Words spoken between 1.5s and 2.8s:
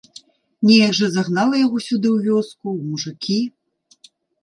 яго сюды ў вёску,